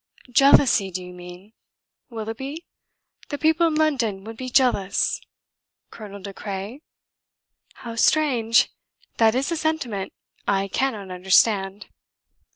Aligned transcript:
"Jealousy, 0.31 0.89
do 0.89 1.03
you 1.03 1.13
mean. 1.13 1.53
Willoughby? 2.09 2.65
the 3.29 3.37
people 3.37 3.67
in 3.67 3.75
London 3.75 4.23
would 4.23 4.35
be 4.35 4.49
jealous? 4.49 5.21
Colonel 5.91 6.19
De 6.23 6.33
Craye? 6.33 6.81
How 7.75 7.93
strange! 7.95 8.69
That 9.17 9.35
is 9.35 9.51
a 9.51 9.57
sentiment 9.57 10.11
I 10.47 10.69
cannot 10.69 11.11
understand." 11.11 11.85